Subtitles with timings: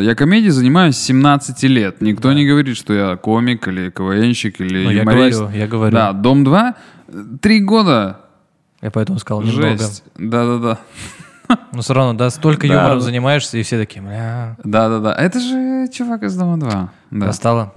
[0.00, 2.00] Я комедией занимаюсь с 17 лет.
[2.00, 5.40] Никто не говорит, что я комик или КВНщик или Ну, я юморист.
[5.40, 5.92] говорю, я говорю.
[5.92, 6.74] Да, «Дом-2»
[7.40, 8.20] три года.
[8.80, 9.76] Я поэтому сказал немного.
[9.76, 10.04] Жесть.
[10.16, 10.78] Да-да-да.
[11.72, 12.74] Но все равно, да, столько Да.
[12.74, 15.14] юмором занимаешься, и все такие, бля, Да-да-да.
[15.14, 16.70] Это же чувак из «Дома-2».
[17.10, 17.26] Да.
[17.26, 17.74] достало?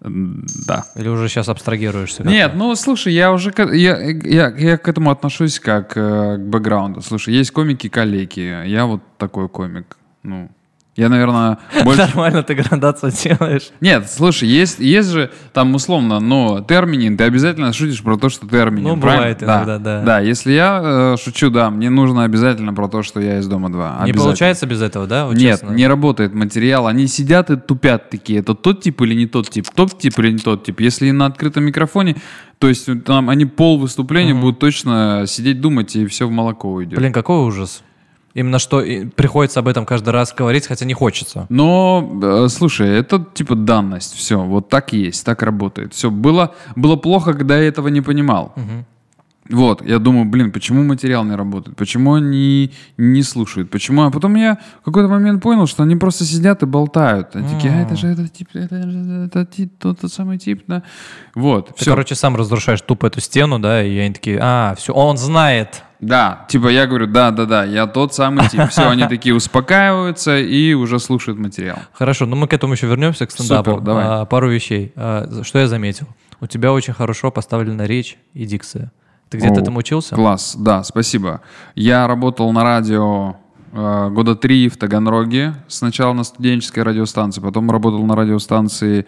[0.00, 0.86] Да.
[0.96, 2.24] Или уже сейчас абстрагируешься?
[2.24, 7.02] Нет, ну слушай, я уже я, я, я к этому отношусь как э, к бэкграунду.
[7.02, 8.66] Слушай, есть комики-калеки.
[8.66, 9.98] Я вот такой комик.
[10.22, 10.50] Ну,
[10.94, 12.02] я, наверное, больше...
[12.02, 13.70] Нормально ты градацию делаешь.
[13.80, 18.46] Нет, слушай, есть, есть же там условно, но терминин, ты обязательно шутишь про то, что
[18.46, 18.88] терминин.
[18.88, 19.34] Ну, правильно?
[19.34, 20.02] бывает иногда, да.
[20.02, 23.70] Да, если я э, шучу, да, мне нужно обязательно про то, что я из дома
[23.70, 24.02] 2.
[24.04, 25.24] Не получается без этого, да?
[25.24, 25.74] Вот Нет, честно?
[25.74, 26.86] не работает материал.
[26.86, 28.40] Они сидят и тупят такие.
[28.40, 29.68] Это тот тип или не тот тип?
[29.74, 30.80] Тот тип или не тот тип?
[30.80, 32.16] Если на открытом микрофоне,
[32.58, 36.98] то есть там они пол выступления будут точно сидеть думать, и все в молоко уйдет.
[36.98, 37.82] Блин, какой ужас.
[38.34, 38.82] Именно что
[39.16, 41.46] приходится об этом каждый раз говорить, хотя не хочется.
[41.48, 44.14] Но, э, слушай, это типа данность.
[44.14, 45.92] Все, вот так есть, так работает.
[45.92, 48.54] Все, было, было плохо, когда я этого не понимал.
[49.50, 51.76] Вот, я думаю, блин, почему материал не работает?
[51.76, 53.70] Почему они не слушают?
[53.70, 54.04] Почему?
[54.04, 57.34] А потом я в какой-то момент понял, что они просто сидят и болтают.
[57.34, 60.62] Они такие, а это же этот тип, это же этот тип, тот, тот самый тип,
[60.68, 60.84] да.
[61.34, 61.90] Вот, Ты, все.
[61.90, 65.82] короче, сам разрушаешь тупо эту стену, да, и они такие, а, все, он знает.
[66.02, 68.68] Да, типа я говорю, да, да, да, я тот самый тип.
[68.70, 71.78] Все, они такие успокаиваются и уже слушают материал.
[71.92, 73.70] Хорошо, ну мы к этому еще вернемся, к стендапу.
[73.70, 74.04] Супер, давай.
[74.06, 74.92] А, пару вещей.
[74.96, 76.08] А, что я заметил?
[76.40, 78.90] У тебя очень хорошо поставлена речь и дикция.
[79.28, 80.16] Ты где-то О, этому учился?
[80.16, 81.40] Класс, да, спасибо.
[81.76, 83.36] Я работал на радио
[83.72, 85.54] э, года три в Таганроге.
[85.68, 89.06] Сначала на студенческой радиостанции, потом работал на радиостанции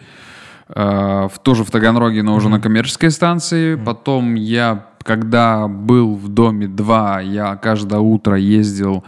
[0.69, 3.75] э, в, тоже в Таганроге, но уже на коммерческой станции.
[3.75, 9.03] Потом я, когда был в доме 2, я каждое утро ездил,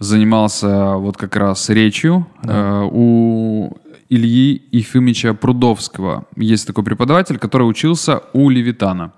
[0.00, 2.26] занимался вот как раз речью.
[2.42, 3.76] Э, у
[4.08, 9.12] Ильи Ефимовича Прудовского есть такой преподаватель, который учился у Левитана.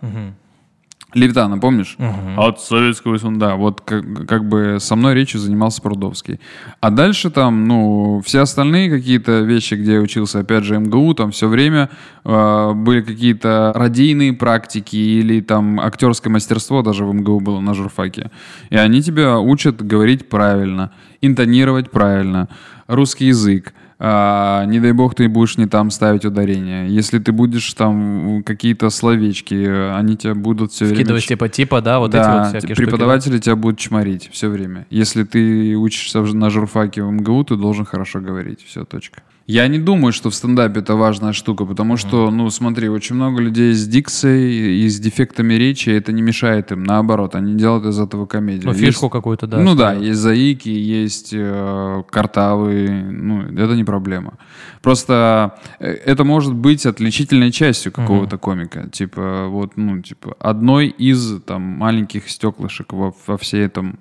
[1.14, 1.96] Левитана, помнишь?
[2.36, 3.54] От Советского Союза.
[3.56, 6.40] Вот как, как бы со мной речью занимался Прудовский.
[6.80, 11.30] А дальше там, ну, все остальные какие-то вещи, где я учился, опять же, МГУ, там
[11.30, 11.90] все время
[12.24, 18.30] э, были какие-то радийные практики или там актерское мастерство даже в МГУ было на журфаке.
[18.70, 22.48] И они тебя учат говорить правильно, интонировать правильно,
[22.86, 23.74] русский язык.
[24.04, 26.88] А, не дай бог ты будешь не там ставить ударение.
[26.88, 30.96] Если ты будешь там какие-то словечки, они тебя будут все время...
[30.96, 32.84] Вкидывать ч- типа типа, да, вот эти да, вот всякие штуки.
[32.84, 34.88] преподаватели тебя будут чморить все время.
[34.90, 38.64] Если ты учишься на журфаке в МГУ, ты должен хорошо говорить.
[38.66, 39.22] Все, точка.
[39.52, 43.42] Я не думаю, что в стендапе это важная штука, потому что, ну, смотри, очень много
[43.42, 46.84] людей с дикцией и с дефектами речи, это не мешает им.
[46.84, 48.64] Наоборот, они делают из этого комедию.
[48.64, 49.58] Ну, Есть- фишку какую-то, да.
[49.58, 54.38] ну да, есть заики, есть э, картавы, ну это не проблема.
[54.80, 61.42] Просто э, это может быть отличительной частью какого-то комика, типа вот, ну типа одной из
[61.42, 63.98] там маленьких стеклышек во, во всей этом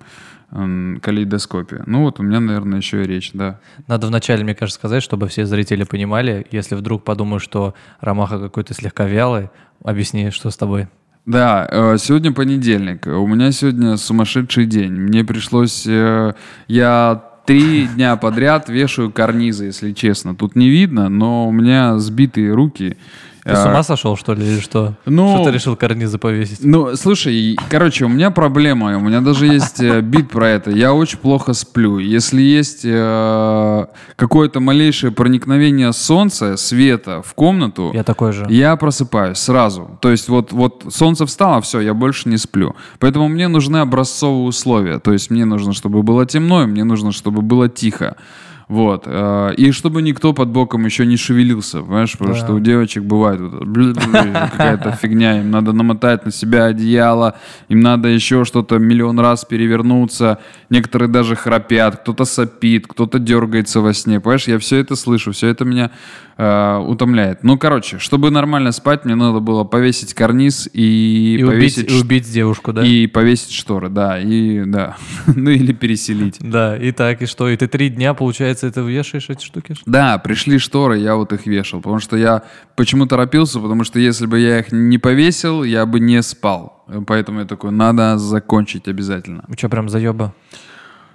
[0.51, 1.83] калейдоскопе.
[1.85, 3.59] Ну вот у меня, наверное, еще и речь, да.
[3.87, 8.73] Надо вначале, мне кажется, сказать, чтобы все зрители понимали, если вдруг подумают, что Ромаха какой-то
[8.73, 9.49] слегка вялый,
[9.83, 10.87] объясни, что с тобой.
[11.25, 13.05] Да, э, сегодня понедельник.
[13.05, 14.91] У меня сегодня сумасшедший день.
[14.93, 15.85] Мне пришлось...
[15.87, 16.33] э,
[16.67, 20.35] Я три дня подряд вешаю карнизы, если честно.
[20.35, 22.97] Тут не видно, но у меня сбитые руки.
[23.43, 24.93] Ты с ума сошел, что ли, или что?
[25.05, 26.59] ну- Что ты решил карнизы повесить?
[26.63, 30.69] Ну, слушай, короче, у меня проблема, у меня даже есть э, бит про это.
[30.69, 31.97] Я очень плохо сплю.
[31.97, 33.85] Если есть э,
[34.15, 38.45] какое-то малейшее проникновение солнца, света в комнату, Я такой же.
[38.49, 39.97] я просыпаюсь сразу.
[40.01, 42.75] То есть вот, вот солнце встало, все, я больше не сплю.
[42.99, 44.99] Поэтому мне нужны образцовые условия.
[44.99, 48.15] То есть мне нужно, чтобы было темно, и мне нужно, чтобы было тихо.
[48.71, 49.03] Вот.
[49.05, 52.13] э, И чтобы никто под боком еще не шевелился, понимаешь?
[52.13, 52.39] Потому Да.
[52.39, 53.65] что у девочек бывает вот
[54.51, 55.39] какая-то фигня.
[55.41, 57.35] Им надо намотать на себя одеяло,
[57.69, 60.37] им надо еще что-то миллион раз перевернуться.
[60.69, 64.19] Некоторые даже храпят, кто-то сопит, кто-то дергается во сне.
[64.21, 65.91] Понимаешь, я все это слышу, все это меня
[66.37, 67.43] э, утомляет.
[67.43, 71.93] Ну, короче, чтобы нормально спать, мне надо было повесить карниз и, И убить, повесить и
[71.97, 72.85] ш- убить девушку, да?
[72.85, 74.95] и повесить шторы, да, и да,
[75.35, 76.37] ну или переселить.
[76.39, 77.49] Да, и так, и что?
[77.49, 79.75] И ты три дня, получается, это вешаешь эти штуки?
[79.85, 82.43] Да, пришли шторы, я вот их вешал, потому что я
[82.75, 86.83] почему торопился, потому что если бы я их не повесил, я бы не спал.
[87.07, 89.43] Поэтому я такой, надо закончить обязательно.
[89.47, 90.33] У тебя прям заеба.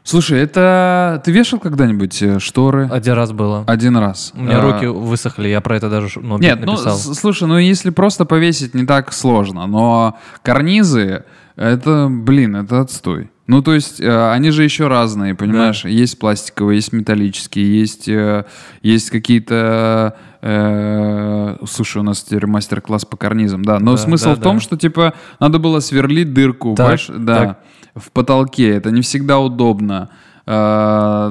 [0.04, 2.88] Слушай, это ты вешал когда-нибудь э, шторы?
[2.92, 3.64] Один раз было.
[3.66, 4.32] Один раз.
[4.36, 6.96] У меня А, руки высохли, я про это даже ну, Нет, ну, написал.
[6.96, 11.24] с- слушай, ну если просто повесить не так сложно, но карнизы,
[11.56, 13.30] это, блин, это отстой.
[13.46, 15.84] Ну, то есть, э, они же еще разные, понимаешь?
[15.84, 18.44] Есть пластиковые, есть металлические, есть, э,
[18.82, 20.16] есть какие-то...
[20.42, 23.78] э, слушай, у нас теперь мастер-класс по карнизам, да.
[23.78, 24.60] Но Да, смысл да, в том, да.
[24.62, 27.10] что, типа, надо было сверлить дырку, Так, понимаешь?
[27.24, 27.58] Да, так.
[27.94, 28.70] в потолке.
[28.70, 30.10] Это не всегда удобно.
[30.48, 31.30] А,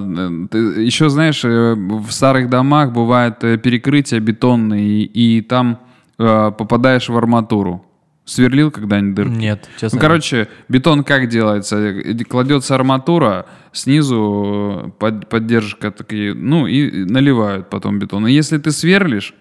[0.77, 5.79] Еще, знаешь, э, в старых домах бывает э, перекрытие бетонные, и, и там
[6.17, 7.85] э, попадаешь в арматуру.
[8.25, 9.31] Сверлил когда-нибудь дырку?
[9.33, 9.97] Нет, честно.
[9.97, 11.77] Ну, короче, бетон как делается?
[11.77, 18.25] Э, Кладется арматура, снизу э, под- поддержка такие, ну, и наливают потом бетон.
[18.27, 19.35] И если ты сверлишь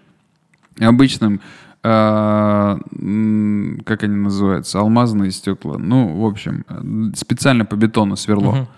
[0.81, 1.40] обычным,
[1.82, 2.78] э,
[3.84, 8.52] как они называются, алмазные стекла, ну, в общем, э, специально по бетону сверло.
[8.52, 8.69] Мгм.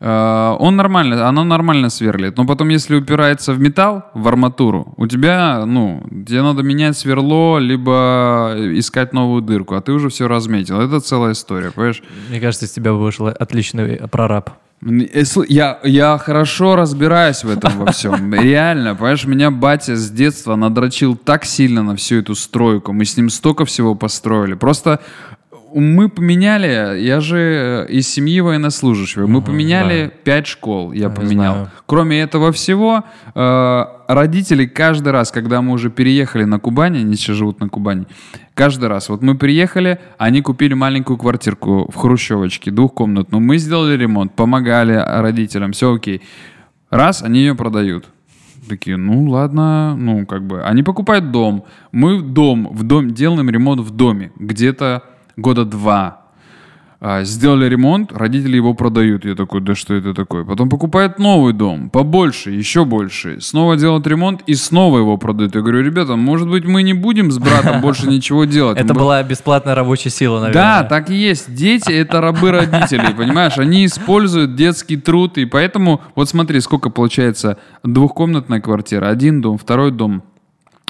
[0.00, 2.36] Э, Он нормально, оно нормально сверлит.
[2.36, 7.58] Но потом, если упирается в металл, в арматуру, у тебя, ну, тебе надо менять сверло,
[7.58, 10.80] либо искать новую дырку, а ты уже все разметил.
[10.80, 12.02] Это целая история, понимаешь?
[12.30, 14.50] Мне кажется, из тебя вышел отличный прораб.
[14.82, 18.32] Э, Я, я хорошо разбираюсь в этом во всем.
[18.42, 22.92] Реально, понимаешь, меня батя с детства надрочил так сильно на всю эту стройку.
[22.94, 24.54] Мы с ним столько всего построили.
[24.54, 25.00] Просто
[25.74, 31.54] мы поменяли, я же э, из семьи военнослужащего, мы поменяли пять школ, я Я поменял.
[31.54, 31.70] знаю.
[31.86, 37.36] Кроме этого всего, э, родители каждый раз, когда мы уже переехали на Кубань, они сейчас
[37.36, 38.06] живут на Кубани,
[38.54, 44.34] каждый раз, вот мы приехали, они купили маленькую квартирку в Хрущевочке, двухкомнатную, мы сделали ремонт,
[44.34, 46.22] помогали родителям, все окей.
[46.90, 48.06] Раз, они ее продают.
[48.68, 50.62] Такие, ну ладно, ну как бы.
[50.62, 51.64] Они покупают дом.
[51.92, 54.32] Мы дом, в дом делаем ремонт в доме.
[54.36, 55.02] Где-то
[55.40, 56.20] года два.
[57.02, 59.24] А, сделали ремонт, родители его продают.
[59.24, 60.44] Я такой, да что это такое?
[60.44, 63.40] Потом покупают новый дом, побольше, еще больше.
[63.40, 65.54] Снова делают ремонт и снова его продают.
[65.54, 68.78] Я говорю, ребята, может быть мы не будем с братом больше ничего делать?
[68.78, 70.82] Это была бесплатная рабочая сила, наверное.
[70.82, 71.54] да, так и есть.
[71.54, 73.56] Дети— это рабы родителей, понимаешь?
[73.56, 79.90] Они используют детский труд, и поэтому, вот смотри, сколько получается двухкомнатная квартира, один дом, второй
[79.90, 80.22] дом.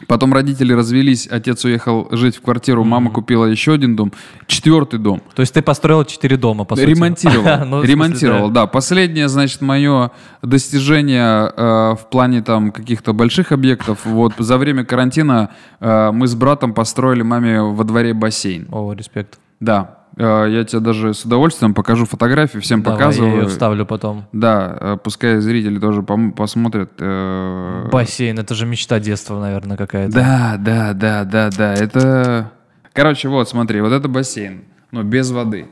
[0.07, 4.13] Потом родители развелись, отец уехал жить в квартиру, мама купила еще один дом,
[4.47, 5.23] четвертый дом.
[5.35, 6.87] То есть ты построил четыре дома, по сути.
[6.87, 7.51] Ремонтировал.
[7.71, 8.63] Ну, смысле, ремонтировал, да.
[8.63, 8.67] да.
[8.67, 10.11] Последнее, значит, мое
[10.43, 14.05] достижение э, в плане там каких-то больших объектов.
[14.05, 18.67] Вот за время карантина э, мы с братом построили маме во дворе бассейн.
[18.73, 19.39] О, респект.
[19.61, 23.33] Да, я тебе даже с удовольствием покажу фотографии, всем Давай, показываю.
[23.33, 24.27] я ее вставлю потом.
[24.33, 26.91] Да, э, пускай зрители тоже посмотрят.
[26.99, 30.13] э, Бассейн, это же мечта детства, наверное, какая-то.
[30.13, 31.75] Да, да, да, да, да.
[31.75, 32.53] Это.
[32.93, 35.69] Короче, вот, смотри, вот это бассейн, но без воды.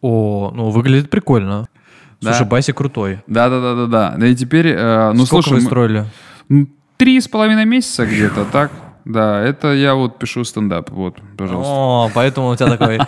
[0.00, 1.66] О, ну выглядит прикольно.
[2.20, 2.32] Да.
[2.32, 3.20] Слушай, Баси крутой.
[3.26, 4.14] Да, да, да, да, да.
[4.18, 6.06] Да и теперь, э, ну Сколько слушай, вы строили?
[6.96, 8.70] три с половиной месяца где-то, так?
[9.04, 11.72] Да, это я вот пишу стендап, вот, пожалуйста.
[11.72, 12.98] О, поэтому у тебя такой...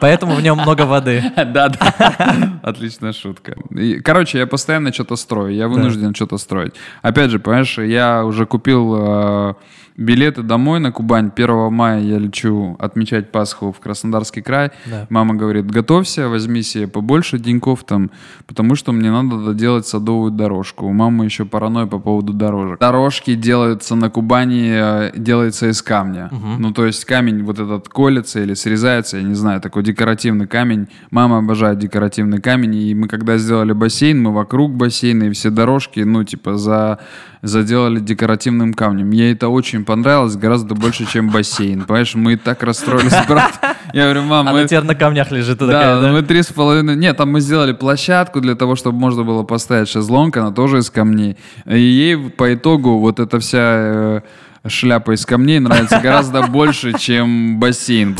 [0.00, 1.22] Поэтому в нем много воды.
[1.36, 2.60] Да, да.
[2.62, 3.56] Отличная шутка.
[4.04, 5.54] Короче, я постоянно что-то строю.
[5.54, 6.74] Я вынужден что-то строить.
[7.02, 9.54] Опять же, понимаешь, я уже купил э,
[9.96, 11.30] билеты домой на Кубань.
[11.34, 14.70] 1 мая я лечу отмечать Пасху в Краснодарский край.
[14.86, 15.06] Да.
[15.08, 18.10] Мама говорит, готовься, возьми себе побольше деньков там,
[18.46, 20.86] потому что мне надо доделать садовую дорожку.
[20.86, 22.78] У мамы еще паранойя по поводу дорожек.
[22.78, 26.30] Дорожки делаются на Кубани, э, делается из камня.
[26.58, 30.88] Ну, то есть камень вот этот колется или срезается, я не знаю, такой декоративный камень.
[31.10, 36.00] Мама обожает декоративный камень, и мы когда сделали бассейн, мы вокруг бассейна и все дорожки,
[36.00, 36.98] ну, типа, за,
[37.46, 39.06] заделали декоративным камнем.
[39.06, 41.84] Мне это очень понравилось, гораздо больше, чем бассейн.
[41.84, 43.58] Понимаешь, мы и так расстроились, брат.
[43.92, 44.64] Я говорю, мам, Она мы...
[44.66, 45.58] теперь на камнях лежит.
[45.58, 46.12] Да, такая, да?
[46.12, 46.96] мы три с половиной...
[46.96, 50.90] Нет, там мы сделали площадку для того, чтобы можно было поставить шезлонг, она тоже из
[50.90, 51.36] камней.
[51.66, 54.20] И ей по итогу вот эта вся э,
[54.66, 58.16] шляпа из камней нравится гораздо больше, чем бассейн.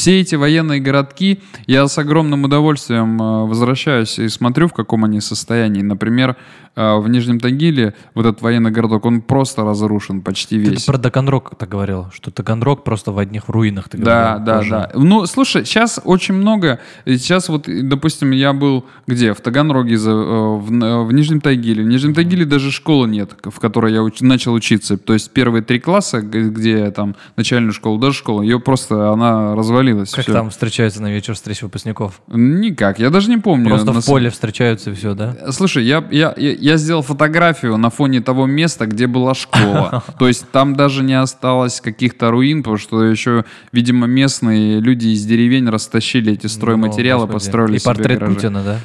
[0.00, 5.20] Все эти военные городки, я с огромным удовольствием э, возвращаюсь и смотрю, в каком они
[5.20, 5.82] состоянии.
[5.82, 6.36] Например,
[6.74, 10.84] э, в Нижнем Тагиле вот этот военный городок, он просто разрушен почти Ты весь.
[10.86, 13.90] про Таганрог так говорил, что Таганрог просто в одних руинах.
[13.90, 14.70] Ты Да, говорил да, тоже.
[14.70, 14.90] да.
[14.94, 16.78] Ну, слушай, сейчас очень много.
[17.04, 19.34] Сейчас вот, допустим, я был где?
[19.34, 21.84] В Таганроге, э, в, в Нижнем Тагиле.
[21.84, 24.96] В Нижнем Тагиле даже школы нет, в которой я уч- начал учиться.
[24.96, 29.54] То есть первые три класса, где я там начальную школу, даже школу, ее просто, она
[29.54, 29.89] развалилась.
[29.92, 30.32] Как всё.
[30.32, 32.20] там встречаются на вечер встреч выпускников?
[32.28, 33.68] Никак, я даже не помню.
[33.68, 35.36] Просто на в поле встречаются и все, да?
[35.50, 40.04] Слушай, я, я, я, я сделал фотографию на фоне того места, где была школа.
[40.18, 45.24] То есть там даже не осталось каких-то руин, потому что еще, видимо, местные люди из
[45.24, 48.24] деревень растащили эти стройматериалы, построили И портрет.
[48.24, 48.78] Путина, да?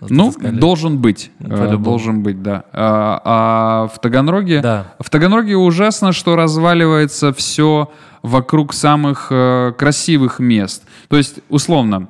[0.00, 1.30] Ну, должен быть.
[1.40, 1.84] Э, по-любому.
[1.84, 2.64] Должен быть, да.
[2.72, 4.60] А, а в Таганроге...
[4.60, 4.94] Да.
[4.98, 7.90] В Таганроге ужасно, что разваливается все
[8.22, 10.84] вокруг самых э, красивых мест.
[11.08, 12.08] То есть, условно,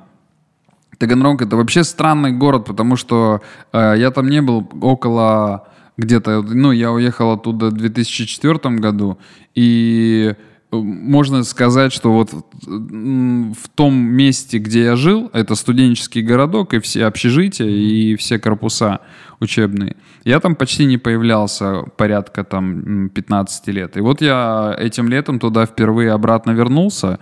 [0.99, 3.41] Таганрог это вообще странный город, потому что
[3.73, 9.19] э, я там не был около где-то, ну, я уехал оттуда в 2004 году,
[9.55, 10.35] и
[10.71, 12.31] можно сказать, что вот
[12.63, 19.01] в том месте, где я жил, это студенческий городок, и все общежития, и все корпуса
[19.41, 23.97] учебные, я там почти не появлялся порядка там м, 15 лет.
[23.97, 27.19] И вот я этим летом туда впервые обратно вернулся,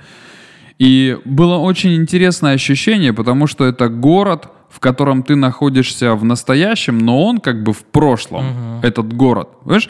[0.78, 6.98] и было очень интересное ощущение, потому что это город, в котором ты находишься в настоящем,
[6.98, 9.48] но он как бы в прошлом, этот город.
[9.64, 9.88] Понимаешь?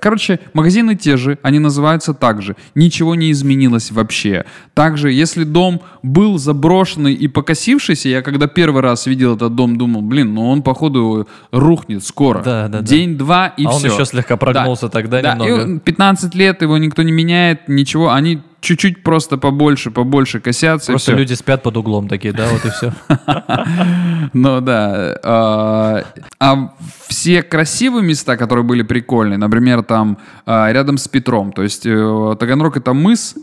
[0.00, 2.54] Короче, магазины те же, они называются так же.
[2.76, 4.44] Ничего не изменилось вообще.
[4.72, 10.02] Также, если дом был заброшенный и покосившийся, я когда первый раз видел этот дом, думал,
[10.02, 12.40] блин, ну он, походу, рухнет скоро.
[12.44, 12.86] Да, да, да.
[12.86, 13.88] День-два и А он все.
[13.88, 15.74] еще слегка прогнулся тогда Да, немного.
[15.74, 18.12] и 15 лет его никто не меняет, ничего.
[18.12, 20.92] Они чуть-чуть просто побольше, побольше косятся.
[20.92, 22.92] Просто люди спят под углом такие, да, вот и все.
[24.32, 25.18] Ну да.
[25.22, 26.02] А,
[26.40, 26.74] а
[27.06, 32.36] все красивые места, которые были прикольные, например, там а, рядом с Петром, то есть э,
[32.40, 33.36] Таганрог это мыс,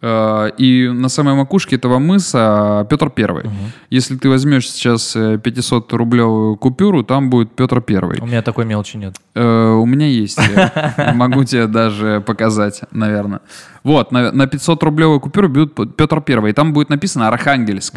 [0.00, 3.44] и на самой макушке этого мыса Петр Первый.
[3.90, 8.20] Если ты возьмешь сейчас 500-рублевую купюру, там будет Петр Первый.
[8.20, 9.16] У меня такой мелочи нет.
[9.34, 10.38] Э, у меня есть.
[11.14, 13.40] Могу тебе даже показать, наверное.
[13.82, 17.96] Вот, на, на 500 рублевую купюру будет Петр Первый, и там будет написано Архангельск.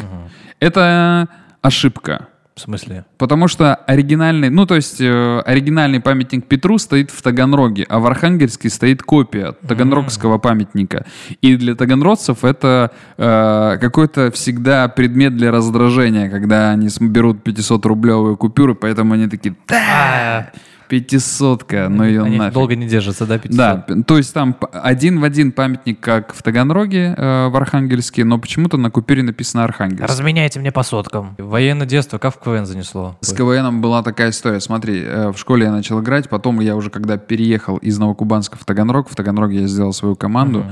[0.59, 1.27] Это
[1.61, 2.27] ошибка.
[2.55, 3.05] В смысле?
[3.17, 8.05] Потому что оригинальный, ну то есть э, оригинальный памятник Петру стоит в Таганроге, а в
[8.05, 11.05] Архангельске стоит копия таганрогского памятника.
[11.41, 18.75] И для таганродцев это э, какой-то всегда предмет для раздражения, когда они берут 500-рублевую купюру,
[18.75, 20.51] поэтому они такие, да,
[20.91, 22.53] пятисотка, ну ее Они нафиг.
[22.53, 23.57] долго не держатся, да, 500?
[23.57, 28.37] Да, то есть там один в один памятник, как в Таганроге, э, в Архангельске, но
[28.37, 30.03] почему-то на купюре написано Архангельск.
[30.03, 31.35] Разменяйте мне по соткам.
[31.37, 33.15] Военное детство, как в КВН занесло?
[33.21, 34.59] С КВНом была такая история.
[34.59, 38.65] Смотри, э, в школе я начал играть, потом я уже когда переехал из Новокубанска в
[38.65, 40.65] Таганрог, в Таганроге я сделал свою команду.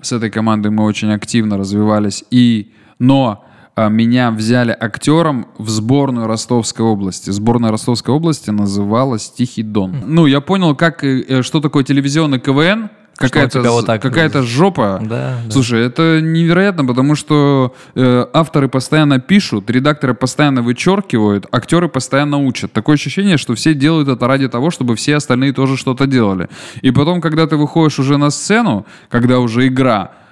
[0.00, 2.22] С этой командой мы очень активно развивались.
[2.30, 3.44] И, но
[3.76, 7.30] меня взяли актером в сборную Ростовской области.
[7.30, 9.96] Сборная Ростовской области называлась «Тихий Дон».
[10.06, 15.00] Ну, я понял, как, э, э, что такое телевизионный КВН, какая-то, вот так- какая-то жопа.
[15.02, 15.50] Да, да.
[15.50, 22.72] Слушай, это невероятно, потому что э, авторы постоянно пишут, редакторы постоянно вычеркивают, актеры постоянно учат.
[22.72, 26.48] Такое ощущение, что все делают это ради того, чтобы все остальные тоже что-то делали.
[26.82, 30.23] И потом, когда ты выходишь уже на сцену, когда уже игра, а,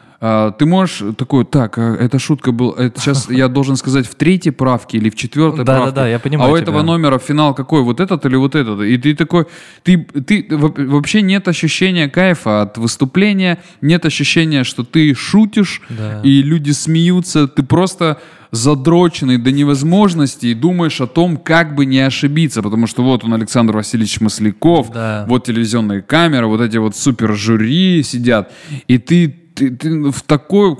[0.59, 4.53] ты можешь такой, так, а эта шутка был, это сейчас я должен сказать в третьей
[4.53, 5.95] правке или в четвертой Да, да, правке.
[5.97, 6.63] да, я понимаю А у тебя.
[6.63, 8.81] этого номера финал какой, вот этот или вот этот?
[8.83, 9.47] И ты такой,
[9.83, 16.21] ты, ты во- вообще нет ощущения кайфа от выступления, нет ощущения, что ты шутишь, Да.
[16.23, 18.21] и люди смеются, ты просто
[18.53, 23.35] задроченный до невозможности и думаешь о том, как бы не ошибиться, потому что вот он,
[23.35, 25.25] Александр Васильевич Масляков, Да.
[25.29, 28.53] вот телевизионные камеры, вот эти вот супер жюри сидят,
[28.89, 30.77] и ты, ты, ты в такой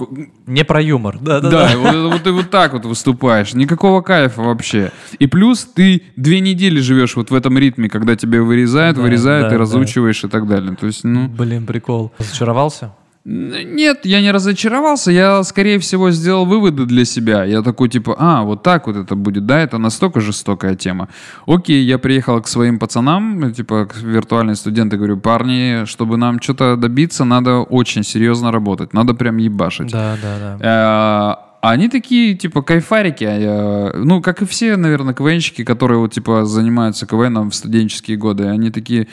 [0.47, 1.19] Не про юмор.
[1.21, 3.55] Да, да, да, вот, вот ты вот так вот выступаешь.
[3.55, 4.93] Никакого кайфа вообще.
[5.19, 9.45] И плюс ты две недели живешь вот в этом ритме, когда тебе вырезают, Да, вырезают,
[9.45, 9.61] да, ты да.
[9.61, 10.77] разучиваешь и так далее.
[10.77, 11.29] То есть, ну...
[11.29, 12.13] Блин, прикол.
[12.19, 12.95] Разочаровался?
[13.25, 17.45] Нет, я не разочаровался, я, скорее всего, сделал выводы для себя.
[17.45, 21.09] Я такой, типа, а, вот так вот это будет, да, это настолько жестокая тема.
[21.47, 26.77] Окей, я приехал к своим пацанам, типа, к виртуальные студенты, говорю, парни, чтобы нам что-то
[26.77, 29.93] добиться, надо очень серьезно работать, надо прям ебашить.
[29.93, 31.52] Да, да, да.
[31.63, 36.13] Э, Они такие, типа, кайфарики, а я- ну, как и все, наверное, КВНщики, которые, вот,
[36.13, 39.07] типа, занимаются КВНом в студенческие годы, они такие,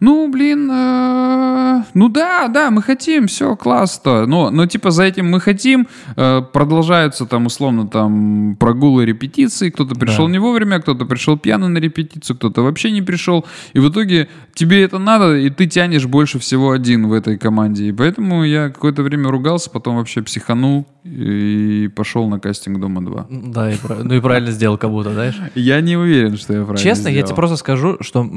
[0.00, 5.30] ну, блин, э, ну да, да, мы хотим, все, классно, но, но, типа, за этим
[5.30, 10.32] мы хотим, э, продолжаются там, условно, там, прогулы репетиции, кто-то пришел Да.
[10.32, 13.44] не вовремя, кто-то пришел пьяный на репетицию, кто-то вообще не пришел,
[13.74, 17.88] и в итоге тебе это надо, и ты тянешь больше всего один в этой команде,
[17.88, 23.50] и поэтому я какое-то время ругался, потом вообще психанул и пошел на кастинг «Дома-2».
[23.50, 25.38] Да, и ну и правильно сделал как будто, знаешь.
[25.54, 27.26] Я не уверен, что я правильно Честно, я сделал.
[27.28, 28.28] тебе просто скажу, что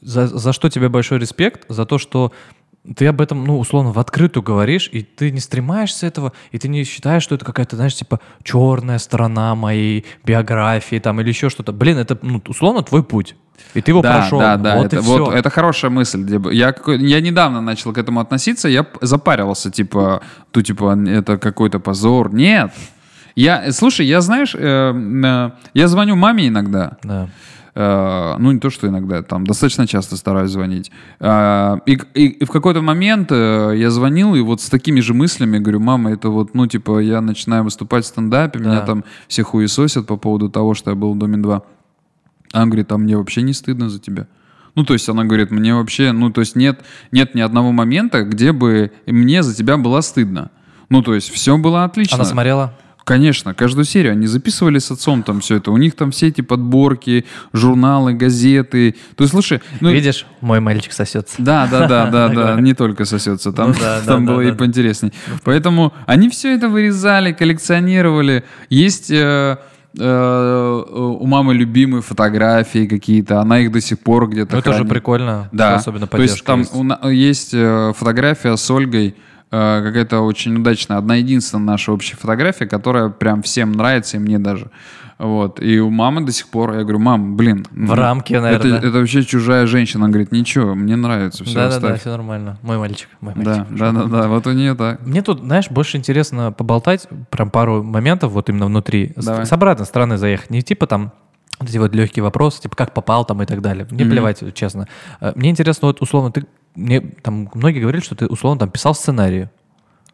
[0.00, 2.32] за, за что тебе большой респект, за то, что
[2.96, 6.68] ты об этом, ну, условно, в открытую говоришь, и ты не стремаешься этого, и ты
[6.68, 11.72] не считаешь, что это какая-то, знаешь, типа, черная сторона моей биографии там или еще что-то.
[11.72, 13.36] Блин, это, ну, условно, твой путь.
[13.74, 14.40] И ты его да, прошел.
[14.40, 15.32] Да, да, вот это, и вот всё.
[15.32, 16.26] это хорошая мысль.
[16.52, 20.22] Я, я недавно начал к этому относиться, я запаривался, типа,
[20.52, 22.34] tu, типа, это какой-то позор.
[22.34, 22.72] Нет,
[23.36, 24.92] Я, слушай, я, знаешь, э,
[25.24, 26.96] э, я звоню маме иногда.
[27.02, 27.28] Да.
[27.74, 30.90] Э, ну, не то, что иногда, там, достаточно часто стараюсь звонить.
[31.20, 35.14] Э, и, и- и в какой-то момент э, я звонил, и вот с такими же
[35.14, 38.86] мыслями говорю, мама, это вот, ну, типа, я начинаю выступать в стендапе, меня Да.
[38.86, 41.62] там все хуесосят по поводу того, что я был в Доме 2.
[42.52, 44.26] Она говорит, а мне вообще не стыдно за тебя.
[44.74, 48.22] Ну, то есть она говорит, мне вообще, ну, то есть нет, нет ни одного момента,
[48.24, 50.50] где бы мне за тебя было стыдно.
[50.90, 52.16] Ну, то есть все было отлично.
[52.16, 52.74] Она смотрела?
[53.04, 55.70] Конечно, каждую серию они записывали с отцом там все это.
[55.70, 58.94] У них там все эти подборки, журналы, газеты.
[59.16, 61.34] То есть, слушай, ну, Видишь, мой мальчик сосется.
[61.38, 64.48] да, да, да, да, да, не только сосется, там, Ну да, там да, было да,
[64.48, 64.56] и да.
[64.58, 65.12] поинтересней.
[65.44, 68.44] Поэтому они все это вырезали, коллекционировали.
[68.70, 69.56] Есть э,
[69.98, 74.76] э, у мамы любимые фотографии какие-то, она их до сих пор где-то Ну, это же
[74.78, 74.92] хранит.
[74.92, 75.48] прикольно.
[75.52, 77.52] Да, Особенно то есть поддержка там есть.
[77.52, 79.14] есть э, фотография с Ольгой,
[79.52, 84.70] какая-то очень удачная, одна единственная наша общая фотография, которая прям всем нравится, и мне даже.
[85.18, 85.62] Вот.
[85.62, 87.64] И у мамы до сих пор, я говорю, мам, блин.
[87.70, 88.78] В рамке, это, наверное.
[88.78, 90.04] это вообще чужая женщина.
[90.04, 92.00] Она говорит, ничего, мне нравится, все, Да-да-да, оставь.
[92.00, 92.58] все нормально.
[92.62, 93.66] Мой мальчик, мой мальчик.
[93.70, 95.06] Да, да, да, да, вот у нее так.
[95.06, 99.12] Мне тут, знаешь, больше интересно поболтать, прям пару моментов вот именно внутри.
[99.16, 99.46] С, Давай.
[99.46, 100.50] с обратной стороны заехать.
[100.50, 101.12] Не типа там
[101.60, 103.86] вот эти вот легкие вопросы, типа как попал там и так далее.
[103.90, 104.88] Мне плевать, честно.
[105.20, 108.94] Э, Мне интересно, вот условно, ты мне там многие говорили, что ты условно там писал
[108.94, 109.48] сценарий.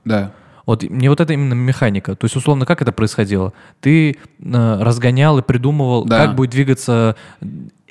[0.05, 0.33] Да.
[0.67, 2.15] Вот мне вот это именно механика.
[2.15, 3.55] То есть, условно, как это происходило?
[3.81, 4.17] Ты э,
[4.83, 6.27] разгонял и придумывал, Да.
[6.27, 7.17] как будет двигаться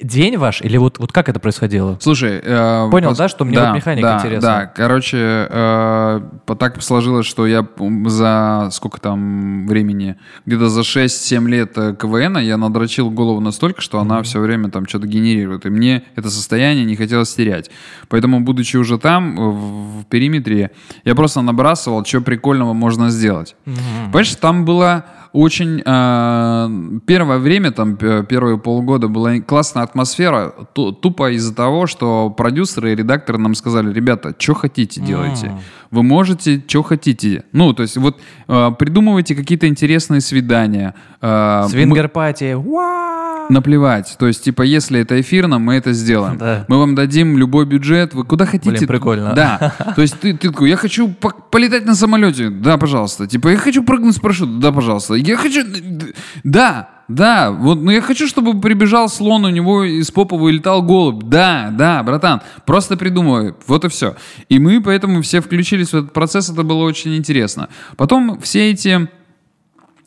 [0.01, 1.97] день ваш, или вот, вот как это происходило?
[2.01, 4.41] Слушай, э, Понял, да, что мне вот механика да, интересна?
[4.41, 5.17] Да, короче,
[5.49, 6.21] э,
[6.59, 7.67] так сложилось, что я
[8.05, 13.99] за сколько там времени, где-то за 6-7 лет э, КВН я надрочил голову настолько, что
[13.99, 15.65] она все время там что-то генерирует.
[15.65, 17.69] И мне это состояние не хотелось терять.
[18.09, 20.71] Поэтому, будучи уже там, э, в, в периметре,
[21.03, 23.55] я просто набрасывал, что прикольного можно сделать.
[23.65, 25.81] Понимаешь, там была очень...
[25.85, 32.91] э, первое время, там, первые полгода была классная атмосфера, ту- тупо из-за того, что продюсеры
[32.91, 35.51] и редакторы нам сказали, ребята, что хотите, делайте.
[35.91, 37.43] Вы можете, что хотите.
[37.53, 40.93] Ну, то есть вот э, придумывайте какие-то интересные свидания.
[41.21, 42.55] Э, мы- Swinger party.
[43.49, 44.15] Наплевать.
[44.19, 46.37] То есть, типа, если это эфирно, мы это сделаем.
[46.37, 46.65] Да.
[46.67, 48.71] Мы вам дадим любой бюджет, вы куда хотите.
[48.71, 49.33] Блин, прикольно.
[49.33, 49.73] Да.
[49.95, 52.49] То есть ты, ты такой, я хочу по- полетать на самолете.
[52.49, 53.25] Да, пожалуйста.
[53.25, 54.59] Типа, я хочу прыгнуть с парашютом.
[54.59, 55.13] Да, пожалуйста.
[55.13, 55.63] Я хочу...
[56.43, 57.51] Да, да.
[57.51, 61.23] Вот, ну я хочу, чтобы прибежал слон, у него из попа вылетал голубь.
[61.23, 62.41] Да, да, братан.
[62.65, 63.55] Просто придумывай.
[63.65, 64.15] Вот и все.
[64.49, 66.49] И мы поэтому все включились в этот процесс.
[66.49, 67.69] Это было очень интересно.
[67.95, 69.07] Потом все эти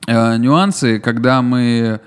[0.07, 2.01] э, нюансы, когда мы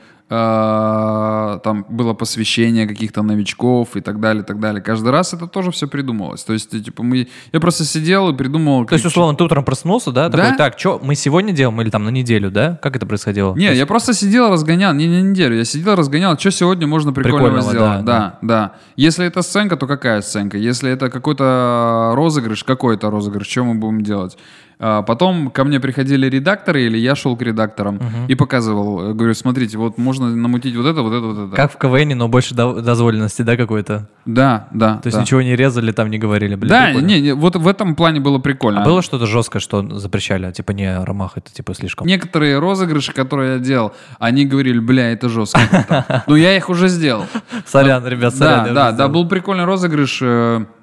[1.63, 4.81] там было посвящение каких-то новичков и так далее, так далее.
[4.81, 6.43] Каждый раз это тоже все придумывалось.
[6.43, 8.85] То есть, типа, мы, я просто сидел и придумывал.
[8.85, 10.29] То есть, как- условно, ты утром проснулся, да?
[10.29, 10.37] Да.
[10.37, 12.79] Такой, так, что мы сегодня делаем или там на неделю, да?
[12.81, 13.55] Как это происходило?
[13.55, 17.47] Не, я просто сидел, разгонял, не на неделю, я сидел, разгонял, что сегодня можно прикольного,
[17.61, 18.05] Прикольного, сделать.
[18.05, 20.57] да, Да, да, Если это сценка, то какая сценка?
[20.57, 24.37] Если это какой-то розыгрыш, какой это розыгрыш, что мы будем делать?
[24.85, 29.33] А, Потом ко мне приходили редакторы, или я шел к редакторам и показывал, э, говорю,
[29.33, 31.55] смотрите, вот можно намутить вот это, вот это, вот это.
[31.55, 34.09] Как в КВН, но больше до- дозволенности, да, какой-то?
[34.25, 34.97] Да, да.
[34.97, 35.21] То есть да.
[35.21, 37.05] ничего не резали, там не говорили, блин, Да, прикольно.
[37.07, 38.81] не, не, вот в этом плане было прикольно.
[38.81, 40.51] А было что-то жесткое, что запрещали?
[40.51, 42.05] Типа, не, Ромах, это типа слишком.
[42.05, 45.61] Некоторые розыгрыши, которые я делал, они говорили, бля, это жестко.
[45.69, 46.23] круто».
[46.27, 47.25] Ну, я их уже сделал.
[47.65, 48.65] Сорян, ребят, сорян.
[48.65, 50.21] Да, да, да, был прикольный розыгрыш.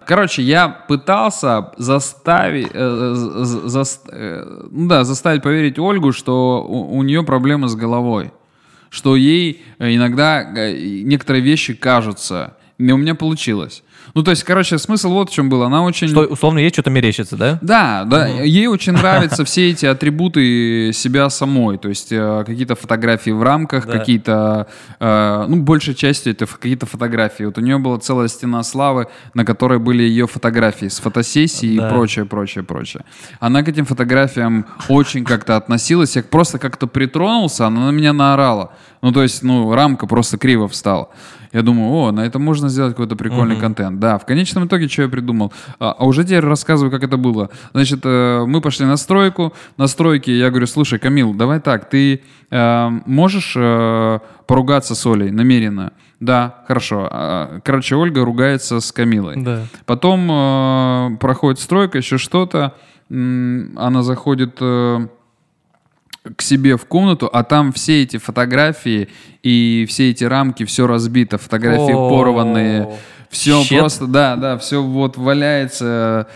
[0.06, 6.62] Короче, я пытался заставить, э, з- з- зас- э, ну да, заставить поверить Ольгу, что
[6.68, 8.30] у, у нее проблемы с головой,
[8.88, 12.54] что ей э, иногда э, некоторые вещи кажутся.
[12.80, 13.82] И у меня получилось.
[14.14, 15.62] Ну, то есть, короче, смысл вот в чем был.
[15.62, 16.08] Она очень...
[16.08, 17.58] Что, условно, ей что-то мерещится, да?
[17.60, 23.30] Да, да, ей очень нравятся все эти атрибуты себя самой, то есть э, какие-то фотографии
[23.30, 23.98] в рамках, Да.
[23.98, 24.66] какие-то,
[24.98, 27.44] э, ну, большей частью это какие-то фотографии.
[27.44, 31.86] Вот у нее была целая стена славы, на которой были ее фотографии с фотосессии Да.
[31.86, 33.04] и прочее, прочее, прочее.
[33.40, 38.72] Она к этим фотографиям очень как-то относилась, я просто как-то притронулся, она на меня наорала.
[39.02, 41.10] Ну, то есть, ну, рамка просто криво встала.
[41.52, 43.98] Я думаю, о, на это можно сделать какой-то прикольный контент.
[43.98, 45.52] Да, в конечном итоге, что я придумал?
[45.80, 47.50] А, а уже теперь рассказываю, как это было.
[47.72, 49.52] Значит, э, мы пошли на стройку.
[49.76, 55.30] На стройке я говорю, слушай, Камил, давай так, ты э, можешь э, поругаться с Олей
[55.30, 55.92] намеренно?
[56.20, 57.08] Да, хорошо.
[57.10, 59.42] А, Короче, Ольга ругается с Камилой.
[59.42, 59.62] Да.
[59.86, 62.74] Потом э, проходит стройка, еще что-то.
[63.08, 65.08] Она заходит э,
[66.36, 69.08] к себе в комнату, а там все эти фотографии
[69.42, 72.98] и все эти рамки, все разбито, фотографии О, порванные,
[73.30, 73.78] все щет.
[73.78, 76.28] просто, да, да, все вот валяется.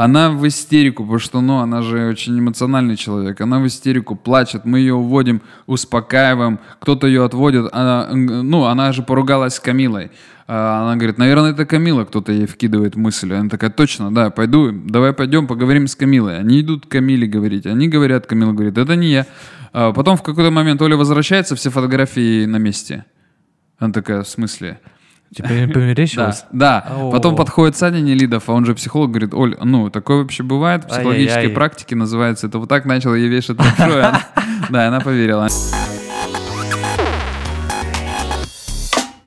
[0.00, 3.38] Она в истерику, потому что, ну, она же очень эмоциональный человек.
[3.42, 7.68] Она в истерику плачет, мы ее уводим, успокаиваем, кто-то ее отводит.
[7.70, 10.10] Она, ну, она же поругалась с Камилой.
[10.48, 13.34] А Она говорит, наверное, это Камила, кто-то ей вкидывает мысль.
[13.34, 16.38] Она такая, точно, да, пойду, давай пойдем поговорим с Камилой.
[16.38, 19.26] Они идут к Камиле говорить, они говорят, Камила говорит, это не я.
[19.74, 23.04] А потом в какой-то момент Оля возвращается, все фотографии на месте.
[23.78, 24.80] Она такая, в смысле?
[25.34, 26.44] Тебе Да, померещилось?
[26.52, 26.84] да.
[26.90, 27.10] О.
[27.12, 30.88] Потом подходит Саня Нелидов, а он же психолог, говорит, Оль, ну, такое вообще бывает в
[30.88, 31.54] психологической Ай-яй-яй.
[31.54, 34.12] практике, называется, это вот так начал ей вешать большое.
[34.70, 35.48] Да, она поверила.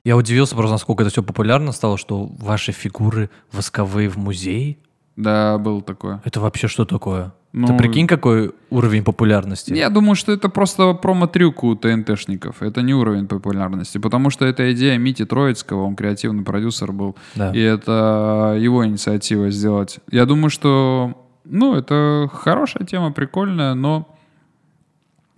[0.04, 4.76] Я удивился просто, насколько это все популярно стало, что ваши фигуры восковые в музее.
[5.16, 6.20] Да, было такое.
[6.24, 7.32] Это вообще что такое?
[7.52, 9.72] Ну, Ты прикинь, какой уровень популярности?
[9.72, 12.62] Я думаю, что это просто промо-трюк у ТНТшников.
[12.62, 17.14] Это не уровень популярности, потому что это идея Мити Троицкого, он креативный продюсер был.
[17.36, 17.52] Да.
[17.52, 20.00] И это его инициатива сделать.
[20.10, 24.08] Я думаю, что, ну, это хорошая тема, прикольная, но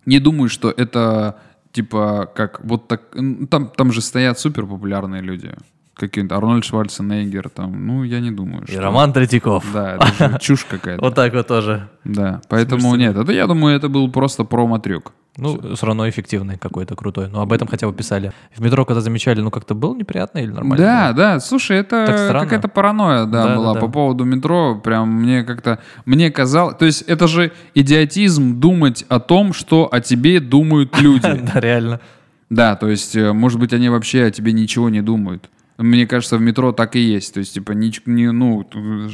[0.06, 1.38] не думаю, что это
[1.72, 3.02] типа как вот так.
[3.50, 5.52] Там, там же стоят супер популярные люди.
[5.96, 8.82] Какие-нибудь Арнольд Шварценеггер, там, ну, я не думаю, И что...
[8.82, 9.64] Роман Третьяков.
[9.72, 11.02] Да, это же чушь какая-то.
[11.02, 11.88] Вот так вот тоже.
[12.04, 15.14] Да, поэтому нет, это, я думаю, это был просто промо-трюк.
[15.38, 17.28] Ну, все равно эффективный какой-то крутой.
[17.30, 18.32] Ну, об этом хотя бы писали.
[18.54, 20.84] В метро, когда замечали, ну, как-то было неприятно или нормально?
[20.84, 21.14] Да, было?
[21.14, 23.92] да, слушай, это какая-то паранойя, да, Да, была да, по да.
[23.92, 24.76] поводу метро.
[24.82, 30.00] Прям мне как-то, мне казалось, то есть это же идиотизм думать о том, что о
[30.00, 31.22] тебе думают люди.
[31.52, 32.00] Да, реально.
[32.48, 35.50] Да, то есть, э, может быть, они вообще о тебе ничего не думают.
[35.78, 37.34] Мне кажется, в метро так и есть.
[37.34, 38.66] То есть, типа, нич- не, ну,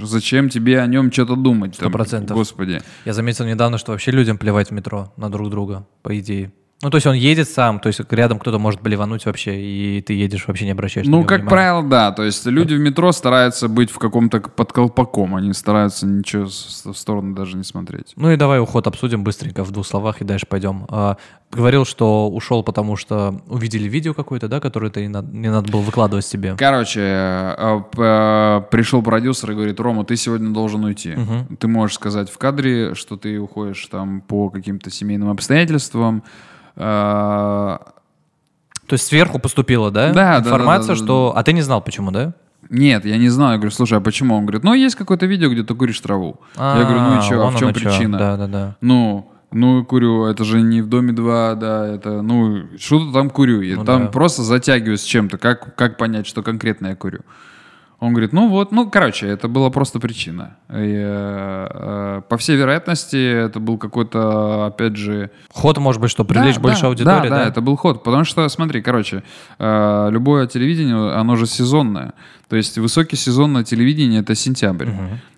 [0.05, 1.75] зачем тебе о нем что-то думать?
[1.75, 2.37] Сто процентов.
[2.37, 2.81] Господи.
[3.05, 6.53] Я заметил недавно, что вообще людям плевать в метро на друг друга, по идее.
[6.83, 10.15] Ну, то есть он едет сам, то есть рядом кто-то может блевануть вообще, и ты
[10.15, 11.51] едешь, вообще не обращаешь на Ну, как внимания.
[11.51, 12.11] правило, да.
[12.13, 15.37] То есть люди в метро стараются быть в каком-то под колпаком.
[15.37, 18.13] Они стараются ничего в сторону даже не смотреть.
[18.17, 20.87] Ну и давай уход обсудим быстренько в двух словах и дальше пойдем.
[20.89, 21.19] А,
[21.53, 25.71] говорил, что ушел, потому что увидели видео какое-то, да, которое ты не надо, не надо
[25.71, 26.57] было выкладывать себе.
[26.59, 27.01] Короче,
[27.93, 31.15] п- э, пришел продюсер и говорит, Рома, ты сегодня должен уйти.
[31.61, 36.25] Ты можешь сказать в кадре, что ты уходишь там по каким-то семейным обстоятельствам.
[36.77, 37.79] Э,
[38.87, 40.13] То есть сверху поступила, да?
[40.13, 41.33] Да, Информация, да, да, да, что...
[41.37, 42.35] А ты не знал, почему, да?
[42.71, 43.53] Нет, я не знаю.
[43.53, 44.35] Я говорю, слушай, а почему?
[44.37, 46.41] Он говорит, ну, есть какое-то видео, где ты куришь траву.
[46.57, 48.19] я говорю, ну и что, а в чем причина?
[48.19, 48.77] Да, да, да.
[48.81, 53.61] Ну, ну, курю, это же не в доме 2, да, это, ну, что-то там курю.
[53.61, 54.09] Я Ну там да.
[54.09, 55.37] просто затягиваюсь чем-то.
[55.37, 57.21] Как, как понять, что конкретно я курю?
[58.03, 60.57] Он говорит, ну вот, ну, короче, это была просто причина.
[60.69, 65.31] И, э, э, по всей вероятности, это был какой-то, опять же...
[65.53, 67.37] Ход, может быть, что привлечь Да, больше да, аудитории, да?
[67.37, 68.03] Да, это был ход.
[68.03, 69.23] Потому что, смотри, короче,
[69.61, 72.15] э, любое телевидение, оно же сезонное.
[72.53, 74.91] То есть высокий сезон на телевидении— это сентябрь.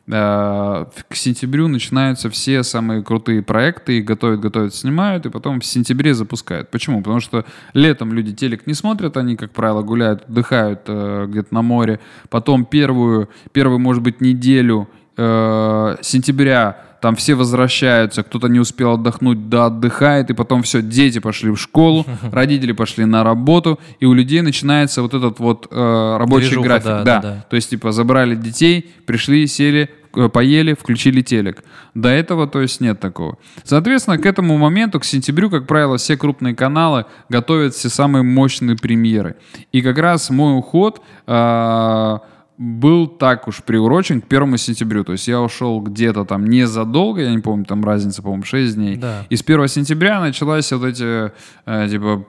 [0.09, 5.65] Э, К сентябрю начинаются все самые крутые проекты, их готовят, готовят, снимают, и потом в
[5.65, 6.73] сентябре запускают.
[6.73, 7.03] Почему?
[7.03, 11.63] Потому что летом люди телек не смотрят, они, как правило, гуляют, отдыхают э, где-то на
[11.63, 12.01] море.
[12.31, 19.51] Потом первую, первую, может быть, неделю э, сентября там все возвращаются, кто-то не успел отдохнуть,
[19.51, 24.15] да отдыхает, и потом все, дети пошли в школу, родители пошли на работу, и у
[24.15, 26.87] людей начинается вот этот вот э, рабочий Движуха, график.
[26.87, 27.47] да, да, да.
[27.51, 31.63] То есть, типа, забрали детей, пришли, сели, э, поели, включили телек.
[31.93, 33.37] До этого, то есть, нет такого.
[33.65, 38.79] Соответственно, к этому моменту, к сентябрю, как правило, все крупные каналы готовят все самые мощные
[38.79, 39.37] премьеры.
[39.73, 42.19] И как раз мой уход э,
[42.57, 45.05] был так уж приурочен к первому сентябрю.
[45.05, 48.97] То есть я ушел где-то там незадолго, я не помню, там разница, по-моему, 6 дней.
[48.97, 49.27] Да.
[49.29, 51.33] И с 1 сентября началась вот эти,
[51.67, 52.25] э, типа,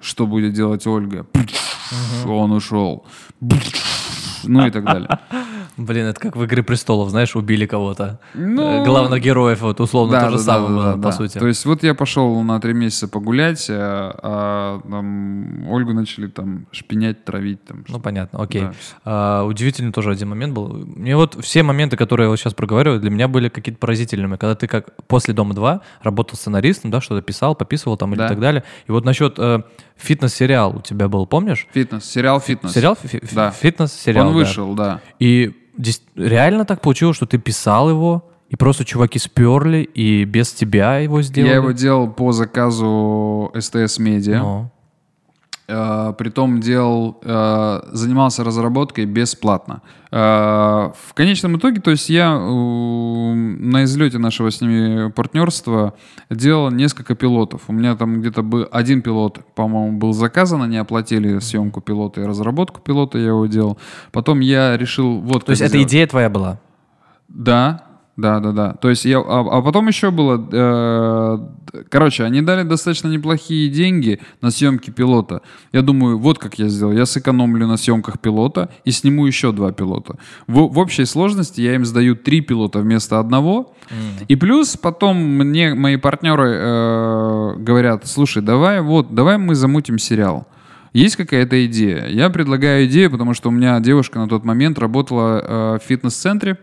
[0.00, 1.26] что будет делать Ольга?
[2.26, 3.04] Он ушел.
[4.44, 5.18] Ну и так далее.
[5.80, 8.20] Блин, это как в «Игре престолов», знаешь, убили кого-то.
[8.34, 10.98] Ну, Э, Главных героев, вот условно, Да, то же да, самое да, было, да, по
[10.98, 11.12] да.
[11.12, 11.38] сути.
[11.38, 16.66] То есть вот я пошел на три месяца погулять, а, а, там Ольгу начали там
[16.70, 17.64] шпинять, травить.
[17.64, 18.62] Там, Ну, понятно, окей.
[18.62, 18.72] Да.
[19.04, 20.68] А, удивительный тоже один момент был.
[20.68, 24.36] Мне вот все моменты, которые я вот сейчас проговариваю, для меня были какие-то поразительными.
[24.36, 28.28] Когда ты как после «Дома-2» работал сценаристом, да, что-то писал, пописывал там или Да.
[28.28, 28.64] так далее.
[28.86, 29.62] И вот насчет э,
[29.96, 31.66] фитнес-сериал у тебя был, помнишь?
[31.72, 32.72] Фитнес, сериал «Фитнес».
[32.72, 32.96] Сериал?
[33.00, 33.50] Фи- Да.
[33.50, 34.38] Фитнес-сериал, Он да.
[34.38, 35.00] вышел, да.
[35.18, 35.54] И дес-
[36.16, 41.22] реально так получилось, что ты писал его, и просто чуваки сперли, и без тебя его
[41.22, 41.50] сделали?
[41.50, 44.70] Я его делал по заказу СТС Медиа.
[45.72, 49.82] Э, притом делал, э, занимался разработкой бесплатно.
[50.10, 55.94] Э, в конечном итоге, то есть я э, на излете нашего с ними партнерства
[56.28, 57.62] делал несколько пилотов.
[57.68, 62.24] У меня там где-то был один пилот, по-моему, был заказан, они оплатили съемку пилота и
[62.24, 63.78] разработку пилота, я его делал.
[64.10, 66.58] Потом я решил вот То есть это идея твоя была?
[67.28, 67.84] Да,
[68.20, 68.72] да, да, да.
[68.74, 71.38] То есть я, а, а потом еще было, э,
[71.88, 75.42] короче, они дали достаточно неплохие деньги на съемки пилота.
[75.72, 76.92] Я думаю, вот как я сделал.
[76.92, 80.16] Я сэкономлю на съемках пилота и сниму еще два пилота.
[80.46, 83.74] В, в общей сложности я им сдаю три пилота вместо одного.
[83.90, 84.26] М.
[84.28, 90.46] И плюс потом мне мои партнеры э, говорят, слушай, давай вот, давай мы замутим сериал.
[90.92, 92.06] Есть какая-то идея?
[92.08, 96.58] Я предлагаю идею, потому что у меня девушка на тот момент работала э, в фитнес-центре,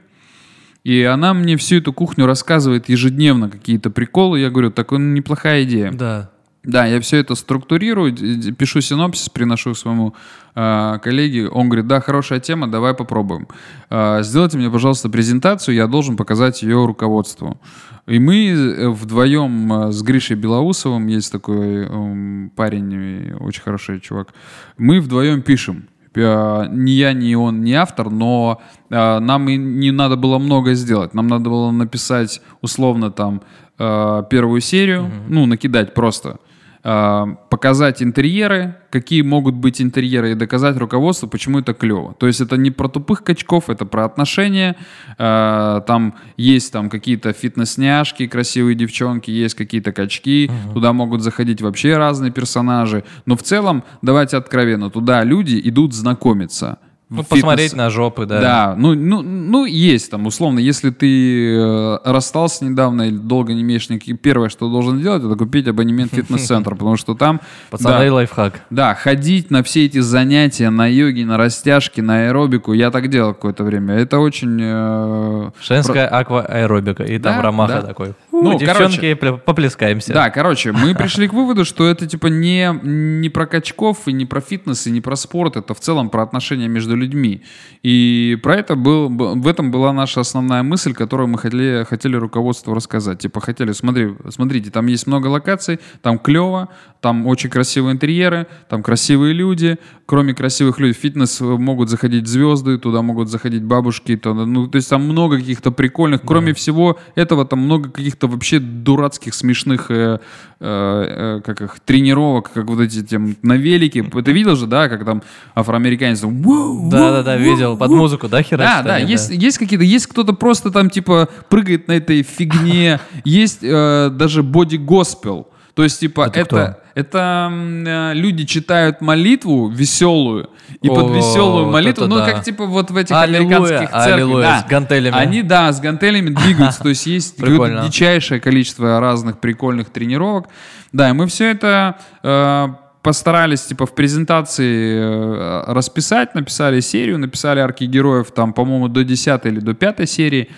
[0.88, 4.40] и она мне всю эту кухню рассказывает ежедневно какие-то приколы.
[4.40, 5.92] Я говорю, так ну, неплохая идея.
[5.92, 6.32] Да.
[6.64, 8.16] Да, я все это структурирую,
[8.56, 10.16] пишу синопсис, приношу своему
[10.56, 11.50] э, коллеге.
[11.50, 13.50] Он говорит, да, хорошая тема, давай попробуем.
[13.90, 17.60] Э, сделайте мне, пожалуйста, презентацию, я должен показать ее руководству.
[18.06, 24.00] И мы э, вдвоем э, с Гришей Белоусовым, есть такой эм, парень, э, очень хороший
[24.00, 24.34] чувак,
[24.78, 25.90] мы вдвоем пишем.
[26.18, 31.14] Ни я, ни он, не автор, но э, нам и не надо было много сделать.
[31.14, 33.42] Нам надо было написать условно там
[33.80, 36.40] э, первую серию, ну, накидать просто
[36.84, 42.14] показать интерьеры, какие могут быть интерьеры, и доказать руководству, почему это клево.
[42.20, 44.76] То есть это не про тупых качков, это про отношения.
[45.18, 50.50] Э, там есть там какие-то фитнес-няшки, красивые девчонки, есть какие-то качки.
[50.74, 53.04] Туда могут заходить вообще разные персонажи.
[53.26, 56.78] Но в целом, давайте откровенно, туда люди идут знакомиться.
[57.10, 58.42] Ну, В посмотреть фитнес- на жопы, да.
[58.42, 63.62] да, ну, ну, ну, есть там, условно, если ты э, расстался недавно или долго не
[63.62, 64.20] имеешь никаких...
[64.20, 67.40] Первое, что должен делать, это купить абонемент в фитнес-центр, потому что там...
[67.70, 68.62] Пацаны, да, лайфхак.
[68.70, 73.34] да, ходить на все эти занятия, на йоги, на растяжки, на аэробику, я так делал
[73.34, 73.94] какое-то время.
[73.96, 74.60] Это очень...
[74.62, 77.04] э, Женская аквааэробика.
[77.04, 77.88] И там Да, Ромаха да.
[77.88, 78.16] такой.
[78.34, 80.14] Ну, Ну, девчонки, поплескаемся.
[80.14, 84.26] Да, короче, мы пришли к выводу, что это типа не, не про качков и не
[84.26, 87.44] про фитнес и не про спорт, это в целом про отношения между людьми.
[87.84, 92.74] И про это был, в этом была наша основная мысль, которую мы хотели, хотели руководству
[92.74, 93.20] рассказать.
[93.20, 96.70] Типа хотели, смотри, смотрите, там есть много локаций, там клево,
[97.02, 99.78] там очень красивые интерьеры, там красивые люди.
[100.08, 104.78] Кроме красивых людей, в фитнес могут заходить звезды, туда могут заходить бабушки, туда, ну, то
[104.78, 106.22] есть там много каких-то прикольных.
[106.24, 110.20] Кроме всего этого, там много каких-то вообще дурацких, смешных, э,
[110.62, 114.02] э, э, как их, тренировок, как вот эти там на велике.
[114.02, 115.24] Ты видел же, да, как там
[115.56, 117.76] афроамериканец там, «Воу, Да, да, да, воу, видел.
[117.76, 117.98] Под воу».
[117.98, 121.90] музыку, да, Да, херачат да, они, есть, есть какие-то, есть кто-то просто там типа прыгает
[121.90, 125.50] на этой фигне, есть э, даже боди-госпел.
[125.78, 130.50] То есть, типа, Это это, это, э, люди читают молитву веселую,
[130.82, 132.32] и под О, веселую вот молитву, ну, да.
[132.32, 134.14] как типа вот в этих Аллилуйя, американских церквях.
[134.16, 134.60] аллилуйя, да.
[134.62, 135.16] с гантелями.
[135.16, 137.38] Они, да, с гантелями двигаются, то есть есть
[137.86, 140.48] дичайшее количество разных прикольных тренировок.
[140.94, 142.68] Да, и мы все это э,
[143.04, 149.46] постарались, типа, в презентации э, расписать, написали серию, написали арки героев, там, по-моему, до 10
[149.46, 150.50] или до 5 серии,